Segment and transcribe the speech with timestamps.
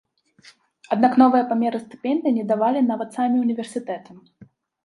[0.95, 4.11] Аднак новыя памеры стыпендый не ведалі нават самі ўніверсітэты.